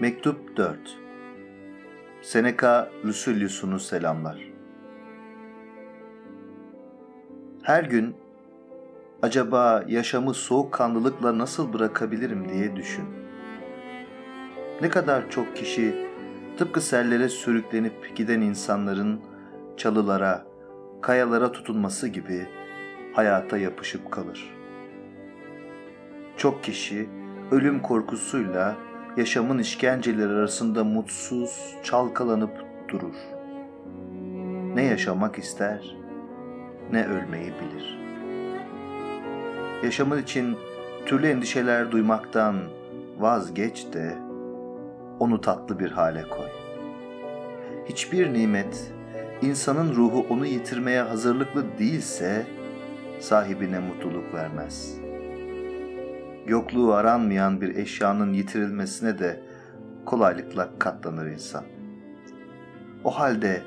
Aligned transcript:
Mektup 0.00 0.56
4 0.56 0.78
Seneca 2.22 2.90
Lucilius'unu 3.04 3.80
selamlar. 3.80 4.38
Her 7.62 7.84
gün 7.84 8.16
acaba 9.22 9.84
yaşamı 9.88 10.34
soğukkanlılıkla 10.34 11.38
nasıl 11.38 11.72
bırakabilirim 11.72 12.48
diye 12.48 12.76
düşün. 12.76 13.04
Ne 14.82 14.88
kadar 14.88 15.30
çok 15.30 15.56
kişi 15.56 16.08
tıpkı 16.58 16.80
sellere 16.80 17.28
sürüklenip 17.28 18.16
giden 18.16 18.40
insanların 18.40 19.20
çalılara, 19.76 20.46
kayalara 21.02 21.52
tutunması 21.52 22.08
gibi 22.08 22.46
hayata 23.12 23.58
yapışıp 23.58 24.10
kalır. 24.10 24.54
Çok 26.36 26.64
kişi 26.64 27.08
ölüm 27.50 27.82
korkusuyla 27.82 28.76
yaşamın 29.16 29.58
işkenceleri 29.58 30.32
arasında 30.32 30.84
mutsuz, 30.84 31.74
çalkalanıp 31.82 32.64
durur. 32.88 33.14
Ne 34.74 34.82
yaşamak 34.82 35.38
ister, 35.38 35.96
ne 36.92 37.06
ölmeyi 37.06 37.52
bilir. 37.52 37.98
Yaşamın 39.84 40.22
için 40.22 40.56
türlü 41.06 41.26
endişeler 41.26 41.90
duymaktan 41.90 42.56
vazgeç 43.18 43.86
de 43.92 44.18
onu 45.20 45.40
tatlı 45.40 45.78
bir 45.78 45.90
hale 45.90 46.22
koy. 46.22 46.48
Hiçbir 47.88 48.32
nimet 48.32 48.92
insanın 49.42 49.94
ruhu 49.94 50.26
onu 50.30 50.46
yitirmeye 50.46 51.02
hazırlıklı 51.02 51.78
değilse 51.78 52.46
sahibine 53.20 53.78
mutluluk 53.78 54.34
vermez.'' 54.34 55.03
Yokluğu 56.46 56.94
aranmayan 56.94 57.60
bir 57.60 57.76
eşyanın 57.76 58.32
yitirilmesine 58.32 59.18
de 59.18 59.40
kolaylıkla 60.04 60.70
katlanır 60.78 61.26
insan. 61.26 61.64
O 63.04 63.10
halde 63.10 63.62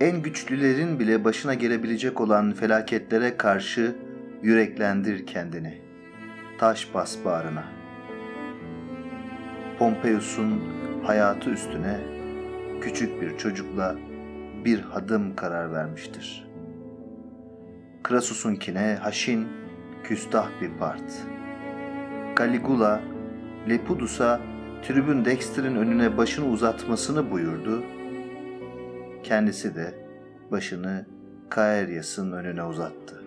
en 0.00 0.22
güçlülerin 0.22 0.98
bile 0.98 1.24
başına 1.24 1.54
gelebilecek 1.54 2.20
olan 2.20 2.52
felaketlere 2.52 3.36
karşı 3.36 3.96
yüreklendir 4.42 5.26
kendini. 5.26 5.82
Taş 6.58 6.94
bas 6.94 7.16
bağrına. 7.24 7.64
Pompeius'un 9.78 10.60
hayatı 11.02 11.50
üstüne 11.50 12.00
küçük 12.80 13.22
bir 13.22 13.38
çocukla 13.38 13.96
bir 14.64 14.80
hadım 14.80 15.36
karar 15.36 15.72
vermiştir. 15.72 16.48
Krasus'unkine 18.02 18.98
haşin, 19.02 19.48
küstah 20.04 20.48
bir 20.60 20.70
part.'' 20.78 21.41
Caligula, 22.38 23.00
Lepidus'a 23.68 24.40
tribün 24.82 25.24
Dexter'in 25.24 25.76
önüne 25.76 26.16
başını 26.16 26.46
uzatmasını 26.46 27.30
buyurdu. 27.30 27.84
Kendisi 29.22 29.74
de 29.74 29.94
başını 30.50 31.06
Kaeryas'ın 31.48 32.32
önüne 32.32 32.64
uzattı. 32.64 33.22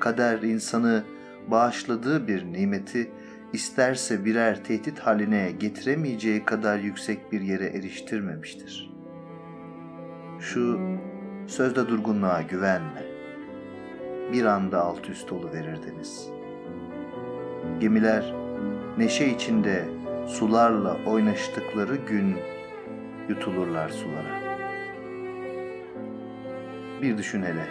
Kader 0.00 0.42
insanı 0.42 1.02
bağışladığı 1.50 2.28
bir 2.28 2.44
nimeti 2.44 3.10
isterse 3.52 4.24
birer 4.24 4.64
tehdit 4.64 4.98
haline 4.98 5.50
getiremeyeceği 5.50 6.44
kadar 6.44 6.78
yüksek 6.78 7.32
bir 7.32 7.40
yere 7.40 7.66
eriştirmemiştir. 7.66 8.90
Şu 10.40 10.80
sözde 11.46 11.88
durgunluğa 11.88 12.42
güvenme. 12.42 13.04
Bir 14.32 14.44
anda 14.44 14.80
alt 14.80 15.10
üst 15.10 15.32
verir 15.32 15.78
deniz.'' 15.82 16.41
Gemiler 17.80 18.34
neşe 18.98 19.26
içinde 19.26 19.88
sularla 20.26 20.96
oynaştıkları 21.06 21.96
gün 21.96 22.36
yutulurlar 23.28 23.88
sulara. 23.88 24.42
Bir 27.02 27.18
düşün 27.18 27.42
hele, 27.42 27.66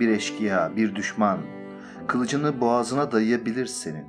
bir 0.00 0.08
eşkıya, 0.08 0.76
bir 0.76 0.94
düşman, 0.94 1.38
kılıcını 2.06 2.60
boğazına 2.60 3.12
dayayabilir 3.12 3.66
senin. 3.66 4.06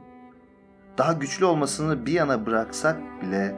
Daha 0.98 1.14
güçlü 1.14 1.46
olmasını 1.46 2.06
bir 2.06 2.12
yana 2.12 2.46
bıraksak 2.46 2.98
bile 3.22 3.56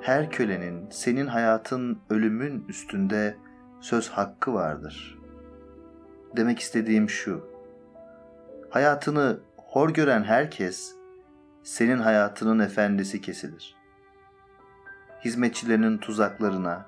her 0.00 0.30
kölenin 0.30 0.90
senin 0.90 1.26
hayatın 1.26 1.98
ölümün 2.10 2.64
üstünde 2.68 3.36
söz 3.80 4.08
hakkı 4.08 4.54
vardır. 4.54 5.18
Demek 6.36 6.58
istediğim 6.58 7.08
şu. 7.08 7.50
Hayatını 8.70 9.40
hor 9.70 9.90
gören 9.90 10.22
herkes 10.22 10.94
senin 11.62 11.98
hayatının 11.98 12.58
efendisi 12.58 13.20
kesilir. 13.20 13.76
Hizmetçilerinin 15.24 15.98
tuzaklarına 15.98 16.86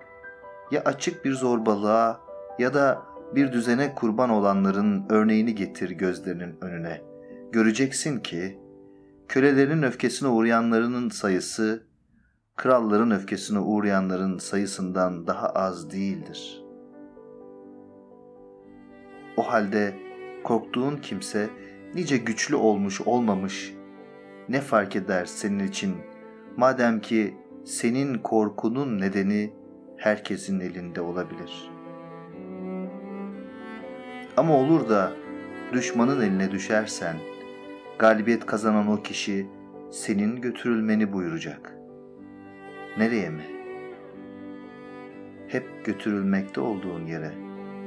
ya 0.70 0.82
açık 0.84 1.24
bir 1.24 1.32
zorbalığa 1.32 2.20
ya 2.58 2.74
da 2.74 3.02
bir 3.34 3.52
düzene 3.52 3.94
kurban 3.94 4.30
olanların 4.30 5.06
örneğini 5.08 5.54
getir 5.54 5.90
gözlerinin 5.90 6.56
önüne. 6.60 7.02
Göreceksin 7.52 8.20
ki 8.20 8.58
kölelerin 9.28 9.82
öfkesine 9.82 10.28
uğrayanların 10.28 11.08
sayısı 11.08 11.86
kralların 12.56 13.10
öfkesine 13.10 13.58
uğrayanların 13.58 14.38
sayısından 14.38 15.26
daha 15.26 15.48
az 15.48 15.90
değildir. 15.90 16.62
O 19.36 19.42
halde 19.42 19.94
korktuğun 20.44 20.96
kimse 20.96 21.50
nice 21.94 22.16
güçlü 22.16 22.56
olmuş 22.56 23.00
olmamış 23.00 23.74
ne 24.48 24.60
fark 24.60 24.96
eder 24.96 25.24
senin 25.24 25.66
için 25.66 25.96
madem 26.56 27.00
ki 27.00 27.34
senin 27.64 28.18
korkunun 28.18 29.00
nedeni 29.00 29.52
herkesin 29.96 30.60
elinde 30.60 31.00
olabilir. 31.00 31.70
Ama 34.36 34.56
olur 34.56 34.88
da 34.88 35.12
düşmanın 35.72 36.20
eline 36.20 36.50
düşersen 36.50 37.16
galibiyet 37.98 38.46
kazanan 38.46 38.86
o 38.88 39.02
kişi 39.02 39.46
senin 39.90 40.40
götürülmeni 40.40 41.12
buyuracak. 41.12 41.76
Nereye 42.98 43.30
mi? 43.30 43.46
Hep 45.48 45.84
götürülmekte 45.84 46.60
olduğun 46.60 47.06
yere 47.06 47.32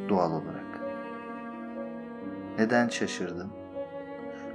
doğal 0.10 0.32
olarak. 0.32 0.82
Neden 2.60 2.88
şaşırdın? 2.88 3.65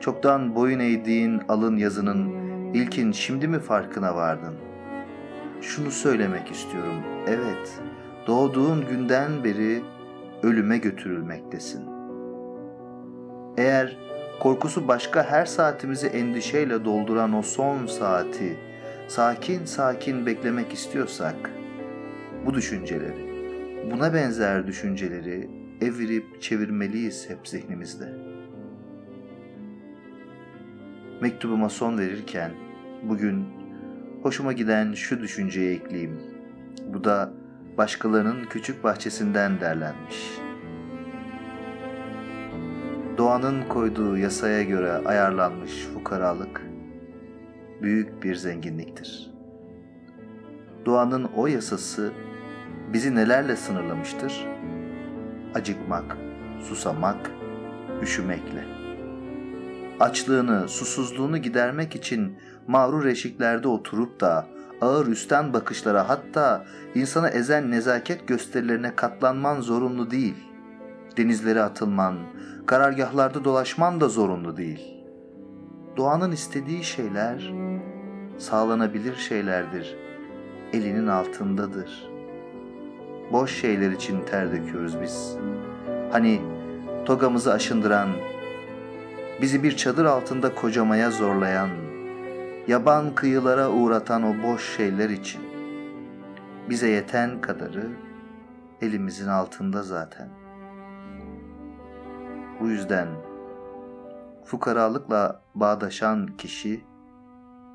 Çoktan 0.01 0.55
boyun 0.55 0.79
eğdiğin 0.79 1.41
alın 1.49 1.77
yazının 1.77 2.29
ilkin 2.75 3.13
şimdi 3.13 3.49
mi 3.49 3.59
farkına 3.59 4.17
vardın? 4.17 4.55
Şunu 5.61 5.91
söylemek 5.91 6.51
istiyorum. 6.51 7.03
Evet, 7.29 7.81
doğduğun 8.27 8.85
günden 8.89 9.45
beri 9.45 9.83
ölüme 10.43 10.79
götürülmektesin. 10.79 11.85
Eğer 13.57 13.97
korkusu 14.41 14.89
başka 14.89 15.25
her 15.25 15.47
saatimizi 15.47 16.07
endişeyle 16.07 16.85
dolduran 16.85 17.35
o 17.35 17.43
son 17.43 17.87
saati 17.87 18.59
sakin 19.09 19.65
sakin 19.65 20.27
beklemek 20.27 20.73
istiyorsak 20.73 21.51
bu 22.47 22.55
düşünceleri, 22.55 23.31
buna 23.91 24.15
benzer 24.15 24.67
düşünceleri 24.67 25.51
evirip 25.81 26.43
çevirmeliyiz 26.43 27.31
hep 27.31 27.49
zihnimizde.'' 27.49 28.30
Mektubuma 31.21 31.69
son 31.69 31.99
verirken 31.99 32.53
bugün 33.03 33.47
hoşuma 34.23 34.53
giden 34.53 34.93
şu 34.93 35.21
düşünceyi 35.21 35.77
ekleyeyim. 35.77 36.21
Bu 36.95 37.05
da 37.05 37.33
başkalarının 37.79 38.45
küçük 38.45 38.85
bahçesinden 38.85 39.61
derlenmiş. 39.61 40.17
Doğanın 43.19 43.63
koyduğu 43.69 44.17
yasaya 44.17 44.63
göre 44.63 44.93
ayarlanmış 44.93 45.87
fukaralık 45.95 46.63
büyük 47.83 48.23
bir 48.23 48.35
zenginliktir. 48.35 49.31
Doğanın 50.87 51.25
o 51.25 51.47
yasası 51.47 52.13
bizi 52.93 53.15
nelerle 53.15 53.57
sınırlamıştır? 53.57 54.47
Acıkmak, 55.55 56.17
susamak, 56.61 57.31
üşümekle 58.03 58.80
açlığını, 60.01 60.69
susuzluğunu 60.69 61.39
gidermek 61.39 61.97
için 61.97 62.39
mağrur 62.67 63.05
eşiklerde 63.05 63.69
oturup 63.69 64.21
da 64.21 64.47
ağır 64.81 65.07
üstten 65.07 65.53
bakışlara 65.53 66.09
hatta 66.09 66.65
insana 66.95 67.29
ezen 67.29 67.71
nezaket 67.71 68.29
gösterilerine 68.29 68.97
katlanman 68.97 69.61
zorunlu 69.61 70.11
değil. 70.11 70.35
Denizlere 71.17 71.63
atılman, 71.63 72.17
karargahlarda 72.67 73.45
dolaşman 73.45 74.01
da 74.01 74.09
zorunlu 74.09 74.57
değil. 74.57 74.97
Doğanın 75.97 76.33
istediği 76.33 76.85
şeyler 76.85 77.53
sağlanabilir 78.39 79.17
şeylerdir. 79.17 79.97
Elinin 80.73 81.07
altındadır. 81.07 82.11
Boş 83.33 83.61
şeyler 83.61 83.91
için 83.91 84.25
ter 84.31 84.53
döküyoruz 84.53 85.01
biz. 85.03 85.37
Hani 86.13 86.41
togamızı 87.05 87.53
aşındıran, 87.53 88.09
bizi 89.41 89.63
bir 89.63 89.77
çadır 89.77 90.05
altında 90.05 90.55
kocamaya 90.55 91.11
zorlayan, 91.11 91.71
yaban 92.69 93.15
kıyılara 93.15 93.71
uğratan 93.71 94.23
o 94.23 94.43
boş 94.43 94.77
şeyler 94.77 95.11
için. 95.11 95.43
Bize 96.69 96.89
yeten 96.89 97.41
kadarı 97.41 97.87
elimizin 98.81 99.29
altında 99.29 99.83
zaten. 99.83 100.29
Bu 102.61 102.69
yüzden 102.69 103.09
fukaralıkla 104.45 105.43
bağdaşan 105.55 106.27
kişi 106.27 106.85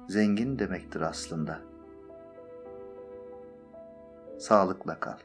zengin 0.08 0.60
demektir 0.60 1.02
aslında. 1.02 1.60
Sağlıkla 4.40 5.00
kal. 5.00 5.18